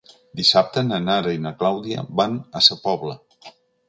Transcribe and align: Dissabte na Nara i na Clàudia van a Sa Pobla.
Dissabte 0.37 0.81
na 0.85 0.97
Nara 1.03 1.33
i 1.35 1.41
na 1.43 1.51
Clàudia 1.59 2.05
van 2.21 2.39
a 2.61 2.63
Sa 2.69 2.79
Pobla. 2.87 3.15